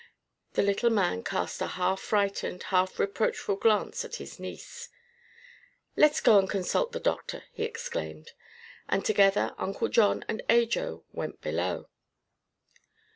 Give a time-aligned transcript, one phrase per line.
[0.53, 4.89] The little man cast a half frightened, half reproachful glance at his niece.
[5.95, 8.31] "Let's go and consult the doctor," he exclaimed,
[8.89, 11.87] and together Uncle John and Ajo went below.